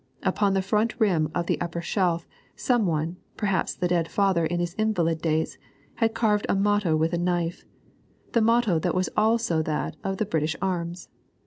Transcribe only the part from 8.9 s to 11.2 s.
is also that of the British arms.